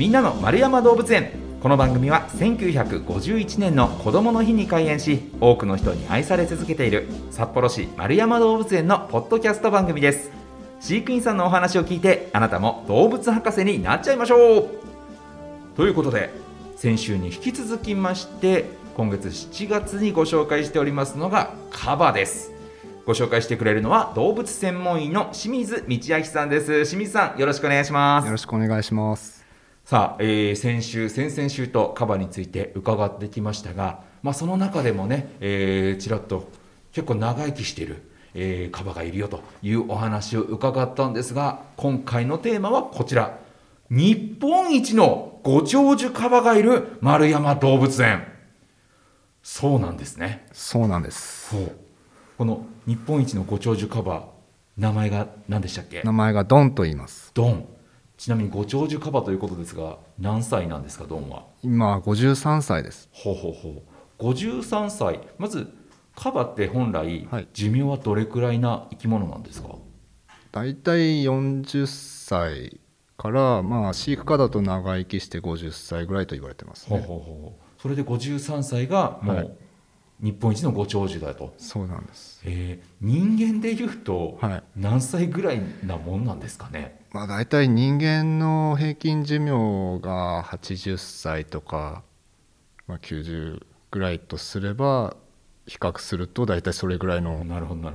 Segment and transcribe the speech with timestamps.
[0.00, 1.30] みんなの丸山動物園。
[1.60, 10.30] この番組は1951年の子どもの日に開園し多くの人に愛され続けている札幌市丸山動物園のポッドキャスト番組です。
[10.80, 14.68] 飼育員さんのお話を聞いてあなたも動物博士になっちゃいましょう。
[15.76, 16.30] ということで
[16.76, 22.52] 先週に引き続きまして今月7月にご紹介しておりますのがカバです。
[23.04, 26.84] ご紹介してくれるのは動物専門医の清水道明さんです。
[26.84, 28.24] 清水さんよろしくお願いします。
[28.24, 29.39] よろしくお願いします。
[29.84, 36.48] さあ、えー、先週先々週とカバについて伺ってきましたが、まあ、その中でもね、えー、ちらっと
[36.92, 38.02] 結構長生きしている、
[38.34, 43.38] えー、カバがいるよというお話を伺ったんですが今回のテーマはこちら。
[43.90, 48.24] 日本一のご長寿カバがいる丸山動物園。
[49.42, 50.46] そうなんですね。
[50.52, 51.56] そうなんです。
[52.38, 54.28] この日本一のご長寿カバ
[54.76, 56.02] 名前が何でしたっけ？
[56.04, 57.32] 名前がドンと言います。
[57.34, 57.66] ドン
[58.20, 61.46] ちなみにご長寿カバということですが何歳なんですかドンは？
[61.62, 63.08] 今53歳です。
[63.12, 63.82] ほうほうほ
[64.20, 64.22] う。
[64.22, 65.72] 53歳まず
[66.14, 69.70] カバって本来、はい、寿命はどれくらいな生き物なんですか？
[70.52, 72.78] 大体40歳
[73.16, 79.50] からまあ飼育家だと長生きして50歳ぐらいと言われてます、ね、ほうほうほうそれで53歳がもう、はい
[80.22, 81.54] 日本一のご長寿だと。
[81.56, 84.38] そうなんです、えー、人間でいうと
[84.76, 92.02] 何歳ぐらいなもんなんですかね、まあ、大体人間の平均寿命が80歳とか、
[92.86, 95.16] まあ、90ぐらいとすれば
[95.66, 97.44] 比較すると大体それぐらいの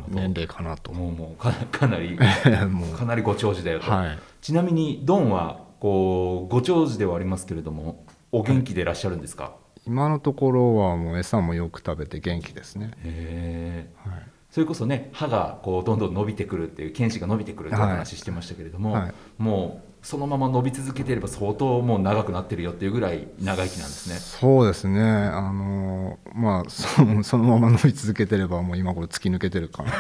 [0.09, 0.93] 年齢かなと。
[0.93, 12.91] もうもうかかなり かなりご長寿だよと、はい、ちなみにドンはこうご長寿ではありますけれどもお元気でいらっしゃるんですか、はい今のところはもう餌もよく食べて元気ですね。
[13.03, 19.01] へえ、はい、それこそね歯がこうどんどん伸びてくるっていう犬歯が伸びてくるっていう話してましたけれども、はい。
[19.03, 24.15] はい、もうそのまま伸び続けていれば相当もう長くなってるよっていうぐらい長生きなんですね。
[24.15, 25.01] そうですね。
[25.01, 29.93] あのまあそそのまま伸び続けてればもう今頃突き抜けてるかなっ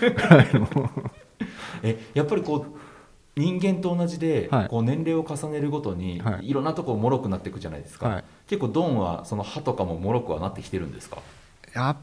[0.00, 0.10] て。
[0.12, 0.48] ぐらい。
[0.52, 0.68] の
[1.82, 2.85] えやっぱりこう
[3.36, 11.18] 人間と同じで、はい、こう年齢を重ねるごとに、はい、いろんなところもろくなっていくじゃないですか、はい、結構ドンはその歯とかももろくはなってきてるんですか？
[11.74, 11.96] やっ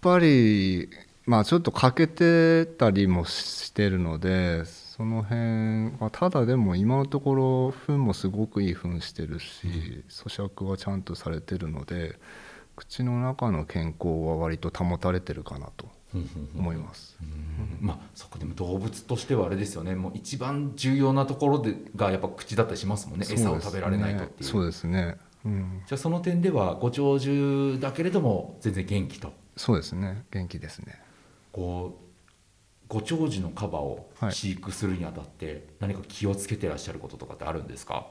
[0.00, 0.88] ぱり
[1.26, 12.16] まあちょっと欠けてたりもしてるのでその辺はただでも今のところ糞もすごくいい糞してるし、うん、咀嚼はちゃんとされてるので
[12.76, 15.88] 口の中の健康は割と保たれてるかなと
[16.56, 17.16] 思います。
[17.80, 19.94] まあ、そこでも動物としてはあれですよね。
[19.94, 23.26] もう一番重要なところでがやっぱ口だったりしますもんね。
[23.30, 24.50] 餌を食べられないとっていう。
[24.50, 29.32] そうですね、うん、じゃあその点ではご長寿だけれども全然元気と。
[29.56, 30.24] そうですね。
[30.30, 31.00] 元気ですね。
[31.52, 32.10] こう
[32.88, 38.08] ご長寿のカバを飼育するにあたって、何か気をつけてらっしゃることとかってあるんですか、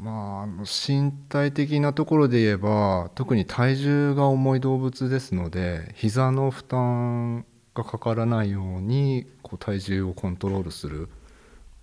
[0.00, 7.44] まあ、身体的なところで言えば特に体重が重い動物ですので膝の負担
[7.74, 11.08] がかからないようにこう体重をコントロールする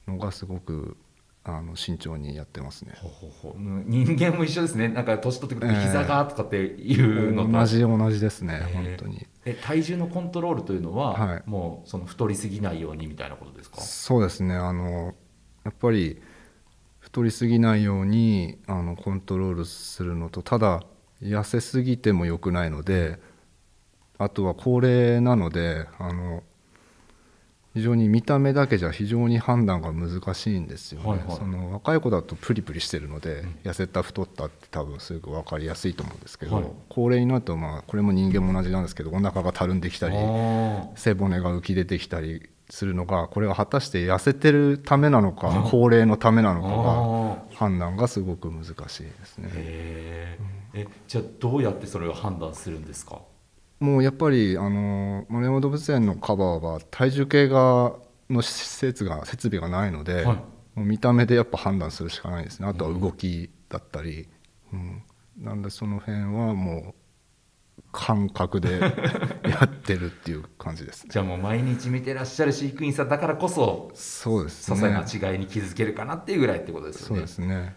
[0.07, 0.95] のがすごく
[1.43, 2.93] あの慎重にやってますね。
[2.95, 4.87] ほほほ人間も一緒ですね。
[4.87, 9.27] なんか年取ってくると膝がとかっていうのと、えー、同じ同じですね、えー、本当に。
[9.45, 13.79] え体重のコントロールというのは、はい、もうその太りすぎないようにみたいなことですか？
[13.81, 14.55] そうですね。
[14.55, 15.13] あの
[15.63, 16.19] やっぱり
[17.15, 20.83] 太りすぎないようにあのコントロールするのとただ
[21.23, 23.19] 痩せすぎても良くないので
[24.17, 26.43] あとは高齢なのであの
[27.73, 40.17] 非常に見た目だけじゃ非常に判断が難しいんですよね、はいはい、その若い子だとプリプリしてるので、うん、痩せた太ったって多分すぐ分かりやすいと思うんですけど、はい、高齢になるとまあこれも人間も同じなんですけどお腹がたるんできたり
[40.95, 49.49] 背骨が浮き出てきたりするのがこれは果たして痩せてるためなのか高齢のためなのかが判断がすごく難しいですね。
[49.53, 53.21] えじゃあどうやってそれを判断するんですか？
[53.79, 57.93] もうやっぱりあの丸山動物園のカバーは体重計が
[58.29, 60.43] の施設が設備がないので、はい、も
[60.77, 62.67] う見た目でやっぱ判断するしかないですね。
[62.67, 64.27] あとは動きだったり、
[64.73, 65.03] うん、
[65.37, 66.95] なんでその辺はもう
[67.97, 68.79] 感覚で
[69.47, 74.77] やってるっていう感じです、ね、じゃあもう毎日見てらっしゃる飼育員さんだからこそそうですね。
[74.77, 77.15] 些細な違いに気づけるかなっていうぐらいってことですよね。
[77.15, 77.75] そうですね。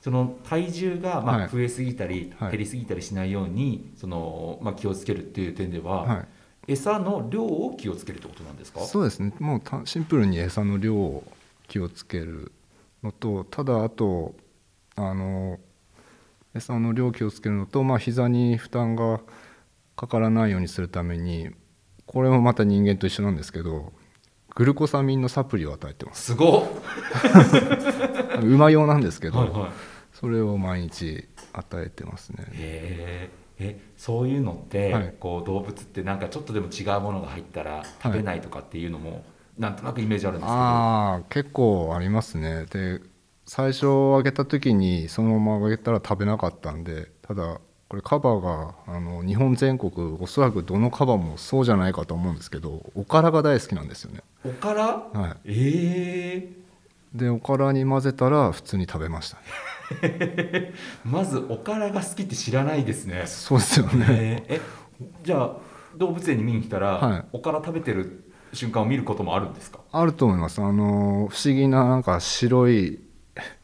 [0.00, 6.26] その体重がまあ増えすぎたり減りすぎたりしないようにそのまあ気をつけるっていう点では、は
[6.66, 8.80] い、餌の量を気をつけるってことなんですか？
[8.80, 9.32] そうですね。
[9.38, 11.22] もうシンプルに餌の量を
[11.68, 12.50] 気をつける
[13.02, 14.34] のとただあと
[14.96, 15.58] あの
[16.54, 19.20] 餌の量気をつけるのと、まあ膝に負担が
[19.96, 21.50] かからないようにするために
[22.06, 23.92] これもまた人間と一緒なんですけど
[24.54, 26.32] グルコサミンのサプリを与えてます。
[26.32, 26.66] すご
[28.42, 29.70] 馬用なんですけど、はいはい。
[30.12, 32.46] それを毎日与えてますね。
[32.52, 33.40] へー。
[33.62, 35.14] えそういうのって、はい。
[35.20, 39.24] こう動物ってなんかちょっとでも違うものが入ったら食べないとかっていうのも、
[39.58, 40.58] なんとなくイメージあるんですけど。
[40.58, 42.66] ああ結構ありますね。
[42.70, 43.00] で
[43.52, 54.20] 最初あげた時にそのままあげたら食べなかったんでただこれカバがあの日本全国おそらくどのカバもそうじゃないかと思うんですけどおからが大好きなんですよね。
[54.44, 54.84] おから？
[55.12, 56.48] はええ
[57.16, 59.38] いでおからに混ぜたら普通に食べました。
[60.06, 60.72] ね
[61.04, 63.24] まずおからが好きって知らないですね。
[63.26, 64.06] そうですよね。
[64.08, 64.54] えー。
[64.58, 64.60] え
[65.24, 65.56] じゃあ
[65.96, 67.24] 動物園に見に来たら、はい。
[67.32, 69.80] おから食べてる瞬間を見ることもあるんですか？
[69.90, 70.62] あると思います。
[70.62, 73.00] あの不思議ななんか白い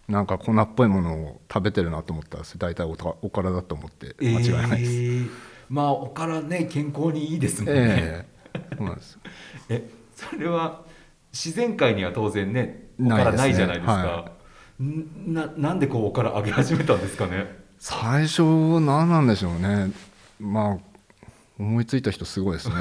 [0.09, 5.31] なんか粉っぽいものを食べてるなと思ったら大体おたおからだと思って間違いないです、えー
[5.69, 8.67] まあおからね健康にいいですもんね、ええ。
[8.79, 9.19] そうなんです。
[9.69, 10.83] えそれは
[11.33, 13.93] 自然界には当然ねおからないじゃないですか。
[13.93, 14.31] は
[14.83, 17.47] んななんでこうおからあげ始めたんですかね？
[17.79, 18.43] 最初
[18.81, 19.91] 何なんでしょうね。
[20.39, 20.79] まあ
[21.59, 22.75] 思いついた人すごいですね。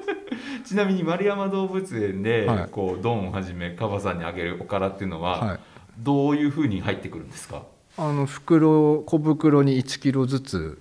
[0.64, 2.68] ちなみに丸山動物園で、はい。
[2.70, 5.58] こうドンをはじめカバさんにあげるおからっていうのは、はい
[5.98, 7.62] どういうふうに入ってくるんですか？
[7.96, 10.80] あの袋小袋に1キロずつ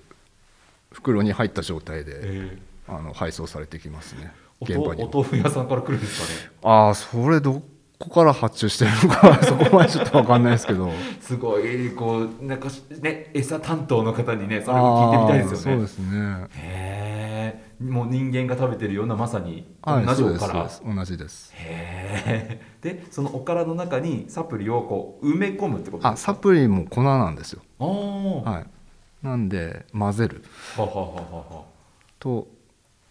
[0.91, 4.31] 袋に入った状態でえあの配送されてきますね。
[4.59, 6.57] お豆腐屋さんから来るんですかね？
[6.63, 7.61] ああそれど
[7.99, 10.91] こから発注してるのか そこまでちょっと分かんないですけど。
[11.19, 11.89] すごい。
[11.91, 12.69] こうなんか
[13.01, 15.77] ね餌担当の方にねそれを聞いてみたいですよね。
[15.77, 16.47] そうですね。
[16.55, 20.53] へえもう人間が食べてるようなまさに同じおから。
[20.53, 21.51] そうです同じです。
[21.55, 26.33] へえでそのおからの中にサプリをこう埋め込むってことあですか？
[26.33, 27.61] サプリも粉なんですよ。
[27.79, 28.43] あー。
[28.43, 28.65] ははい。
[29.23, 30.43] なんで混ぜる。
[30.77, 31.63] はははは
[32.19, 32.47] と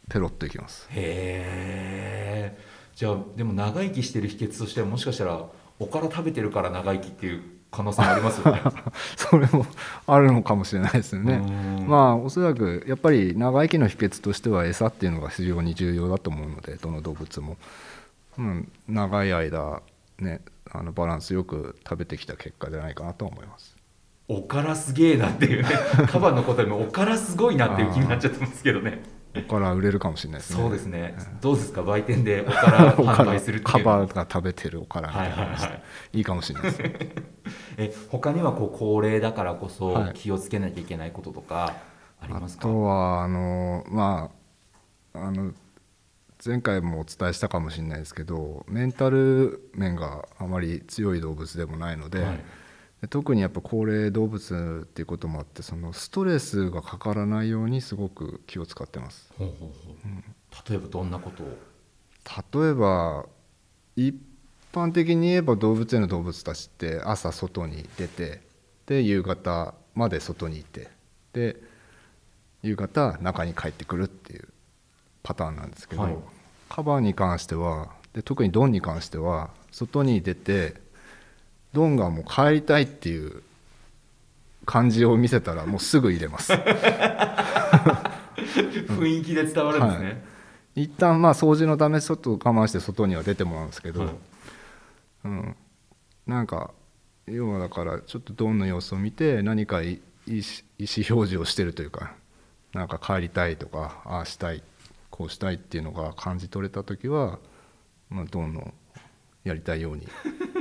[0.08, 0.86] ペロッといきます。
[0.90, 5.44] へえじゃあでも長生きしてる秘訣としてはもしかしたら
[5.78, 8.62] おから食べてるから長生きっていう可能性もありますよね。
[9.16, 9.66] それも
[10.06, 11.34] あるのかもしれないですよね。
[11.34, 11.86] うん。
[11.86, 17.58] まあおそらくやっぱり長生きの秘訣としては餌っていうのが非常に重要だと思うのでどの動物も、
[18.38, 19.82] うん、長い間
[20.18, 20.40] ね
[20.70, 23.76] あのバランスよく食べてきた結果じゃないかなと思います。
[24.28, 25.68] おからすげえなっていうね。
[26.10, 29.02] カバのことでもおからすごいなっていう気になっちゃってますけどね
[29.42, 30.60] から売れるかもしれないですね。
[30.62, 31.14] そうですね。
[31.40, 31.82] どうですか？
[31.82, 33.84] 売店でおから 販売するっていうの。
[33.84, 35.82] カバが食べてるおからみたいなはいはい
[36.14, 36.20] い。
[36.20, 36.78] いかもしれないです。
[36.82, 36.94] ね
[37.78, 40.12] え他にはこう高齢だからこそはい。
[40.14, 41.74] 気をつけなきゃいけないこととか
[42.20, 44.30] ありあますか、とはあのま
[45.14, 45.52] ああの
[46.44, 52.36] 前回もお伝えしたかもしれないですけどメンタル面があまり強い動物でもないので、はい。
[52.36, 52.42] で
[53.10, 59.32] 特にやっぱ高齢動物っていうこともあってそのストレスがかからないようにすごく気を使ってます。
[59.38, 60.70] ほうほうほう。
[60.70, 61.58] 例えばどんなことを？
[62.62, 63.26] 例えば
[63.94, 64.14] 一
[64.72, 68.40] 般的に言えば動物園の動物たちって朝外に出て
[68.86, 70.88] で夕方まで外にいて
[71.32, 71.56] で
[72.62, 74.48] 夕方中に帰ってくるっていう
[75.22, 76.16] パターンなんですけど、はい。
[76.68, 80.85] カバーに関してはで特にドンに関しては外に出て
[81.72, 83.42] ドンがもう帰りたいっていう
[84.64, 86.52] 感じを見せたらもうすぐ入れます。
[88.86, 90.12] 雰囲気で伝わるんですね、は
[90.76, 90.84] い。
[90.84, 94.10] 一旦まあ掃除のためちょっと我慢して外には出てもらうんですけど、はい。
[95.24, 95.56] うん、
[96.26, 96.72] なんか
[97.26, 100.40] 要はだからちょっとドンの様子を見て何か意思
[100.76, 102.14] 表示をしてるというか
[102.72, 104.62] なんか帰りたいとかああしたい
[105.10, 107.38] こうしたいっていうのが感じ取れた時は、
[108.10, 108.72] まあ、ドンの
[109.44, 110.06] やりたいように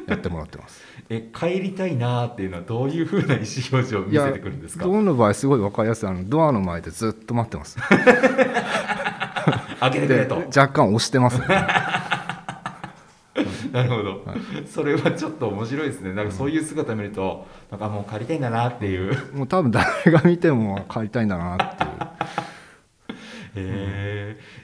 [0.07, 0.81] やってもらってます。
[1.09, 3.45] え帰りたいなーっていうのはどういうふうな意思表
[3.87, 4.85] 示を見せてくるんですか？
[4.85, 6.09] ドンの場合すごい分かりやすい。
[6.09, 7.77] あのドアの前でずっと待ってます。
[9.79, 11.45] 開けてくれでと若干押してますね。
[13.71, 14.23] なるほど、
[14.65, 16.13] それはちょっと面白いですね。
[16.13, 19.35] なんかそういう姿見るとなんかもう帰りたいんだなっていう。
[19.35, 21.89] もう多分誰が見ても帰りたいんだなっていう。
[23.67, 24.04] へえ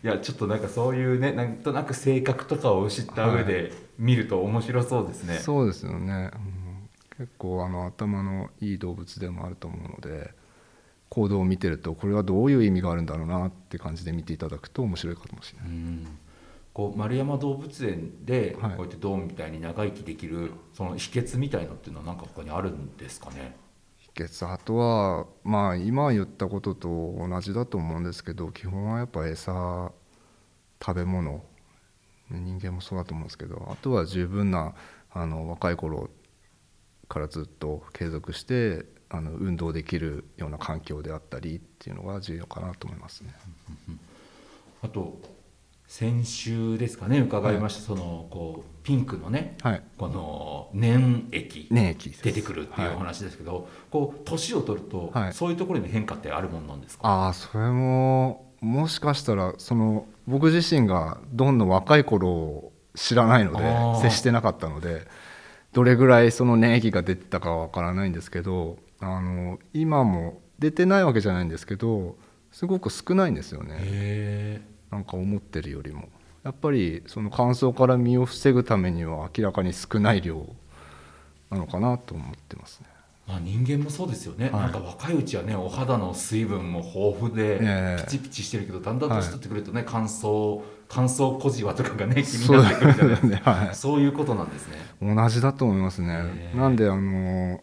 [0.04, 6.90] いやちょっとなんかそういうねなんとなく性格とかを知った上で見ると面白そうですね、そうですよね、うん。
[7.18, 10.32] 結構あの頭のいい動物でもあると思うので
[11.10, 16.08] 行動を見てるとこれはどういう意味があるんだろうなって感じで見ていただくと面白いかもしれない、うん。
[16.74, 18.76] こう丸山動物園でこはい。
[18.78, 23.36] うやってドーンみたいに長生きできるその秘訣みたいのっていうのは何か他にあるんですかね？
[23.36, 23.71] 秘
[24.16, 26.88] 訣あとはまあ今言ったことと
[27.18, 29.92] 同じだと思うんですけど基本はやっぱ餌
[30.82, 31.44] 食べ物
[32.30, 34.74] 人間もそうだと思うんですけどあとは十分な
[35.12, 36.10] あの若い頃
[37.10, 43.34] からずっと継続してあの運動できるような環境であったりっていうのが重要かなと思いますね。
[44.82, 45.20] あと
[45.92, 49.84] 先週ですかね伺いました、そのこうピンクのねはい。
[49.98, 55.34] この粘液出てくるっていうお話ですけど、こう年を取ると、はい。
[55.34, 57.06] そういうところに変化ってあるもんなんですか？
[57.06, 65.06] ああそれももしかしたらその僕自身がどんどん若い頃を知らないので接してなかったので
[65.74, 72.16] どれぐらいその粘液が出てたかはわからないんですけどあの今も出てないわけじゃないんですけど
[72.54, 73.76] すごく少ないんですよね。
[73.82, 76.10] へなんか思ってるよりも。
[76.44, 80.48] やっぱりその乾燥から身を防ぐためには明らかに少ない量
[81.52, 82.88] なのかなと思ってますね。
[83.28, 84.62] まあ、人間もそうですよね、はい。
[84.64, 88.04] なんか若いうちはねお肌の水分も豊富で、ええ。
[88.04, 93.28] ピチピチしてるけどだんだん年はい取ってくるとね、乾燥乾燥小じわとかがね気にそうなってくるじゃないですか。
[93.28, 93.76] ね はい。
[93.76, 94.78] そういうことなんですね。
[95.02, 96.52] 同じだと思いますね。
[96.56, 97.62] なんであの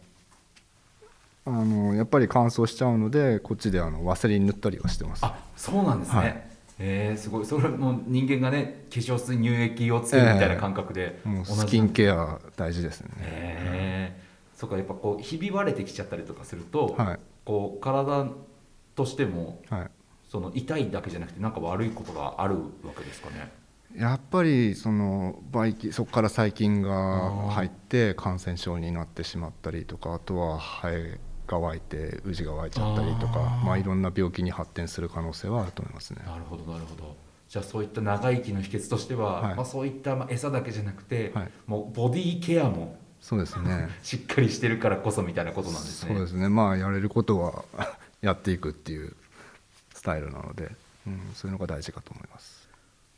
[1.44, 5.24] あのやっぱり乾燥しちゃうのでこっちであのワセリン塗ったりはしてます。
[5.24, 6.47] あそうなんですね、はい
[6.78, 7.46] えーすごい。
[7.46, 11.60] それも人間がね化粧水乳液をつけるみたいな感覚で、もう同じ。
[11.60, 14.22] スキンケア大事ですね、へえ
[14.54, 17.18] そうかやっぱこうひび割れてきちゃったりとかすると、はい。
[17.44, 18.26] こう体
[18.94, 19.90] としてもはい。
[20.28, 22.60] その痛いだけじゃなくてなんか悪いことがあるわ
[22.94, 23.50] けですかね。
[23.96, 36.22] やっぱりそのばい菌そこから細菌が入って感染症になってしまったりとかあとはハエが湧いてウジが湧いちゃったりとかまあ、いろんな病気に発展する可能性はあると思いますね。
[36.24, 37.16] なるほどなるほど。
[37.48, 39.54] じゃあそういった長生きの秘訣としては、はい。
[39.56, 41.50] まあ、そういったまあ餌だけじゃなくて、はい。
[41.66, 43.88] もうボディケアもそうですね。
[44.02, 46.14] しっかりしてるからこそみたいなことなんですね。
[46.14, 46.48] そうですね。
[46.48, 47.64] まあやれることは
[48.20, 49.14] やっていくっていう
[49.94, 50.70] スタイルなので、
[51.06, 52.68] うん、そういうのが大事かと思います。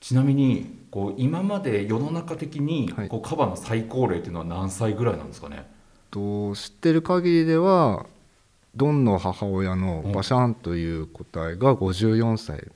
[0.01, 3.09] ちなみにこう今まで世の中的にはい。
[3.09, 5.69] こうカバの最高齢っていうのは何歳ぐらいなんですかね、
[6.11, 8.07] と知ってる限りでは
[8.75, 12.69] ドンの母親のバシャンという個体が54歳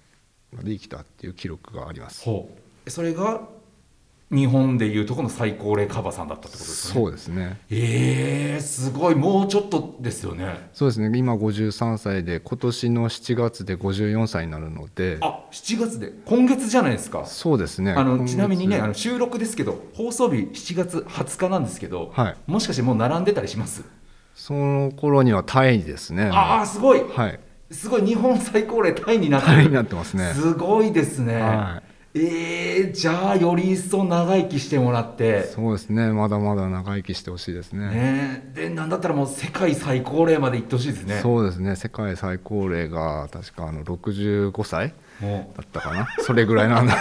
[0.53, 2.29] まで生きたっていう記録があります。
[2.89, 3.43] それが
[4.31, 6.95] 日本でいうとこの最高齢カバさんだったってことですね？
[6.95, 7.61] そうですね。
[7.71, 9.15] えー、すごい。
[9.15, 10.71] もうちょっとですよね。
[10.73, 11.17] そうですね。
[11.17, 15.19] 今53歳で今年の7月で54歳になるので。
[15.21, 16.13] あ7月で？
[16.25, 17.27] 今月じゃないですか？
[17.27, 17.93] そうですね。
[17.93, 22.37] あのちなみにねあの収録ですけど放送日7月20日なんですけど、はい。
[22.47, 23.85] もしかしてもう並んでたりします、
[24.35, 26.31] その頃にはタイですね。
[26.33, 27.03] ああすごい。
[27.03, 27.41] はい。
[27.71, 29.57] すごい日本最高齢タイになってる。
[29.57, 30.33] タイになってますね。
[30.35, 31.83] すごいですね、は
[32.17, 35.43] えー、じゃあより一層長生きしてもらって。
[35.45, 36.13] そうですね。
[36.13, 37.89] まだまだ長生きしてほしいですね。
[37.89, 38.53] ね。
[38.55, 41.19] でなんだったらもう世界最高齢まで行ってほしいですね。
[41.21, 41.75] そうですね。
[41.75, 46.07] 世界最高齢が確かあの65歳もだったかな。
[46.21, 46.95] それぐらいなんだ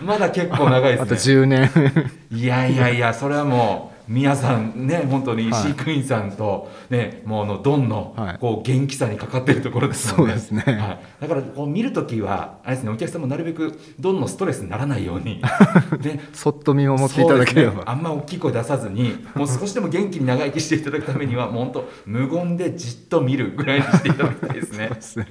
[0.00, 1.70] う まだ結構長いあとですね。
[1.74, 2.10] 10年。
[2.30, 8.38] いやいやいやそれはもう皆さんね本当にはい飼育員さんとね、もうあのドンのはい。
[8.38, 10.38] こう元気さにかかってるところですもんね。
[10.38, 10.78] そうですね。
[10.80, 15.40] はい、だからこう見るときはあれですねお客さんもなるべくドンのストレスにならないように。
[16.02, 24.88] でそっと見守っていただければ、ね、あんま大きい声出さずにもう少しでも元気に長生きしていただくためにはもう本当無言でじっと見るぐらいにしていただきたいですね。
[24.92, 25.26] ですね。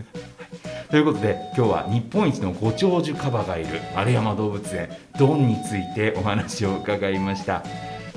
[0.90, 7.64] ということで今日は日本一のご長寿カバがいる丸山動物園ドンについてお話を伺いました、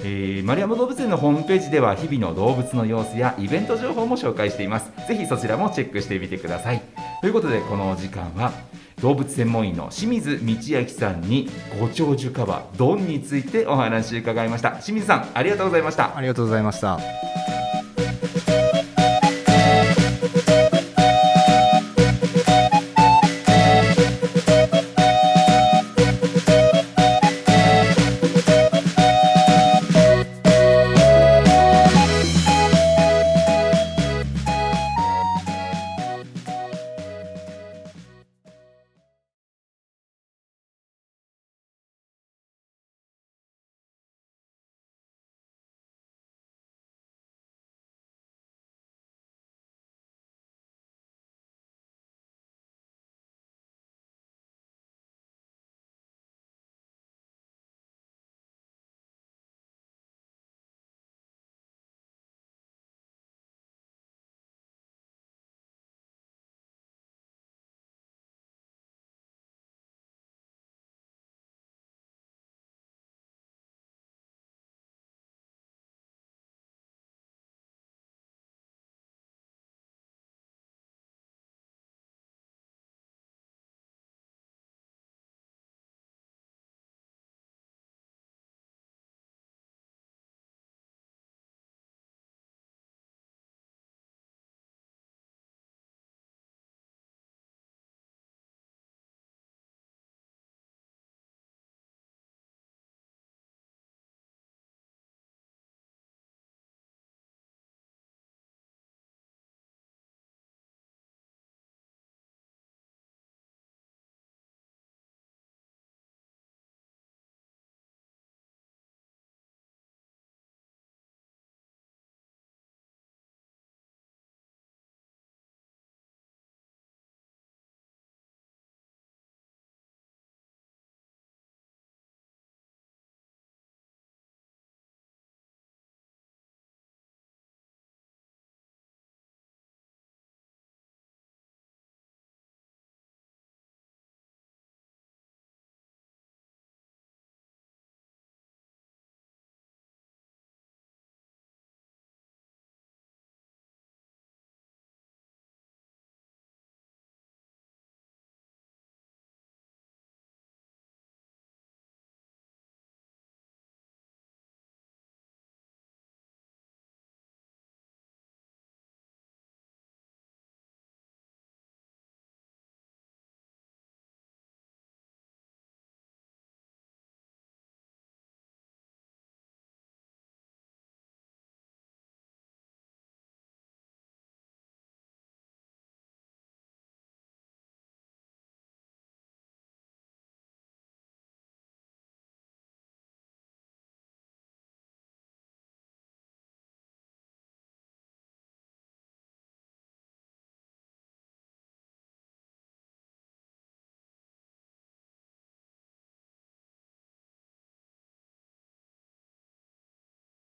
[0.05, 4.91] えー丸山動物園のホームページでは日々の動物の様子やイベント情報も紹介しています。
[5.07, 6.83] ぜひそちらもチェックしてみてください。
[7.21, 8.53] ということでこのお時間は
[9.01, 11.49] 動物専門医の清水道明さんに
[11.81, 14.73] ご長寿カバドンについてお話を伺いました。
[14.73, 16.17] 清水さんありがとうございました。
[16.17, 17.32] ありがとうございました。